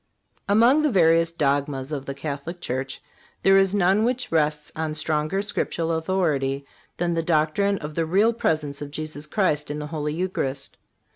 [0.49, 3.03] Among the various dogmas of the Catholic Church
[3.43, 6.65] there is none which rests on stronger Scriptural authority
[6.97, 10.75] than the doctrine of the Real Presence of Jesus Christ in the Holy Eucharist.